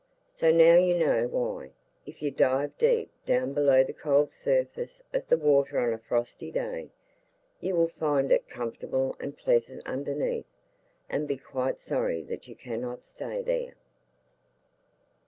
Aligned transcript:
So 0.33 0.51
now 0.51 0.77
you 0.77 0.97
know 0.97 1.27
why, 1.27 1.73
if 2.07 2.23
you 2.23 2.31
dive 2.31 2.75
deep 2.79 3.11
down 3.27 3.53
below 3.53 3.83
the 3.83 3.93
cold 3.93 4.31
surface 4.31 5.03
of 5.13 5.27
the 5.27 5.37
water 5.37 5.77
on 5.79 5.93
a 5.93 5.99
frosty 5.99 6.49
day, 6.49 6.89
you 7.59 7.75
will 7.75 7.87
find 7.89 8.31
it 8.31 8.49
comfortable 8.49 9.15
and 9.19 9.37
pleasant 9.37 9.85
underneath, 9.87 10.47
and 11.07 11.27
be 11.27 11.37
quite 11.37 11.77
sorry 11.77 12.23
that 12.23 12.47
you 12.47 12.55
cannot 12.55 13.05
stay 13.05 13.43
there. 13.43 13.75